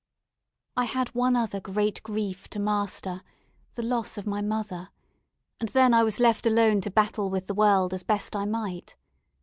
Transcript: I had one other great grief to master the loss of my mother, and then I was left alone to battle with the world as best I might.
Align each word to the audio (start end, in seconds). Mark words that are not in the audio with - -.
I 0.75 0.85
had 0.85 1.09
one 1.13 1.35
other 1.35 1.59
great 1.59 2.01
grief 2.01 2.47
to 2.47 2.59
master 2.59 3.21
the 3.75 3.83
loss 3.83 4.17
of 4.17 4.25
my 4.25 4.41
mother, 4.41 4.89
and 5.59 5.69
then 5.69 5.93
I 5.93 6.01
was 6.01 6.19
left 6.19 6.47
alone 6.47 6.81
to 6.81 6.89
battle 6.89 7.29
with 7.29 7.45
the 7.45 7.53
world 7.53 7.93
as 7.93 8.01
best 8.01 8.35
I 8.35 8.45
might. 8.45 8.95